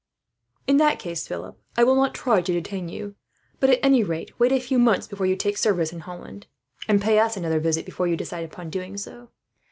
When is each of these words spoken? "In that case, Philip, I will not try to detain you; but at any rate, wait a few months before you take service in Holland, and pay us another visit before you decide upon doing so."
"In 0.65 0.77
that 0.77 0.97
case, 0.97 1.27
Philip, 1.27 1.59
I 1.77 1.83
will 1.83 1.93
not 1.95 2.15
try 2.15 2.41
to 2.41 2.51
detain 2.51 2.89
you; 2.89 3.13
but 3.59 3.69
at 3.69 3.79
any 3.83 4.01
rate, 4.03 4.31
wait 4.39 4.51
a 4.51 4.59
few 4.59 4.79
months 4.79 5.05
before 5.05 5.27
you 5.27 5.35
take 5.35 5.59
service 5.59 5.93
in 5.93 5.99
Holland, 5.99 6.47
and 6.87 6.99
pay 6.99 7.19
us 7.19 7.37
another 7.37 7.59
visit 7.59 7.85
before 7.85 8.07
you 8.07 8.17
decide 8.17 8.45
upon 8.45 8.71
doing 8.71 8.97
so." 8.97 9.29